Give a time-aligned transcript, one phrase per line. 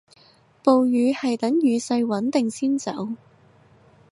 [0.63, 3.09] 暴雨係等雨勢穩定先走